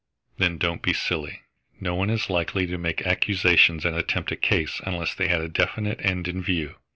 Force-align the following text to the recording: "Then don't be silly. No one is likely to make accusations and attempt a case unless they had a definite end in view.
"Then 0.39 0.57
don't 0.57 0.81
be 0.81 0.93
silly. 0.93 1.43
No 1.79 1.93
one 1.93 2.09
is 2.09 2.27
likely 2.27 2.65
to 2.65 2.79
make 2.79 3.03
accusations 3.05 3.85
and 3.85 3.95
attempt 3.95 4.31
a 4.31 4.35
case 4.35 4.81
unless 4.83 5.13
they 5.13 5.27
had 5.27 5.41
a 5.41 5.47
definite 5.47 5.99
end 6.03 6.27
in 6.27 6.41
view. 6.41 6.77